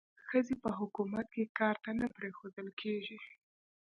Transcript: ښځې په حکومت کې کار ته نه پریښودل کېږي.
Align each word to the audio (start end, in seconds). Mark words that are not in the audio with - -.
ښځې 0.27 0.55
په 0.63 0.69
حکومت 0.79 1.25
کې 1.33 1.51
کار 1.59 1.75
ته 1.83 1.91
نه 1.99 2.07
پریښودل 2.17 2.67
کېږي. 2.81 3.17